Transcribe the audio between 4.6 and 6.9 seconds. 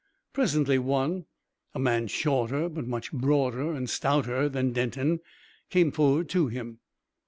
Denton, came forward to him.